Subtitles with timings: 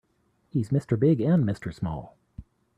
[0.49, 0.99] He's Mr.
[0.99, 1.71] Big and Mr.
[1.71, 2.17] Small.